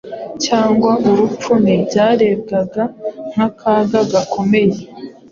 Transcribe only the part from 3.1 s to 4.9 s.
nk’akaga gakomeye